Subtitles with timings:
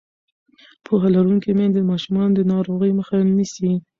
[0.85, 3.71] پوهه لرونکې میندې د ماشومانو د ناروغۍ مخه نیسي.